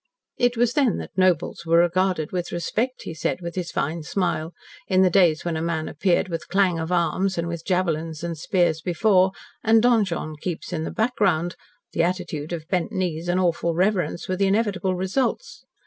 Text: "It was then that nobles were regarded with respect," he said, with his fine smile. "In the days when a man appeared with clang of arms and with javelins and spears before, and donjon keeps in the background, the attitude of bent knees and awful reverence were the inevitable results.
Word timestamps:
"It 0.37 0.57
was 0.57 0.73
then 0.73 0.97
that 0.97 1.15
nobles 1.15 1.63
were 1.63 1.77
regarded 1.77 2.31
with 2.31 2.51
respect," 2.51 3.03
he 3.03 3.13
said, 3.13 3.39
with 3.39 3.53
his 3.53 3.71
fine 3.71 4.01
smile. 4.01 4.51
"In 4.87 5.03
the 5.03 5.11
days 5.11 5.45
when 5.45 5.55
a 5.55 5.61
man 5.61 5.87
appeared 5.87 6.27
with 6.27 6.47
clang 6.47 6.79
of 6.79 6.91
arms 6.91 7.37
and 7.37 7.47
with 7.47 7.63
javelins 7.63 8.23
and 8.23 8.35
spears 8.35 8.81
before, 8.81 9.31
and 9.63 9.79
donjon 9.79 10.37
keeps 10.41 10.73
in 10.73 10.85
the 10.85 10.89
background, 10.89 11.55
the 11.91 12.01
attitude 12.01 12.51
of 12.51 12.67
bent 12.67 12.91
knees 12.91 13.27
and 13.29 13.39
awful 13.39 13.75
reverence 13.75 14.27
were 14.27 14.35
the 14.35 14.47
inevitable 14.47 14.95
results. 14.95 15.65